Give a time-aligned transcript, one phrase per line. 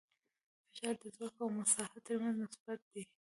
[0.69, 3.03] فشار د ځواک او مساحت تر منځ نسبت دی.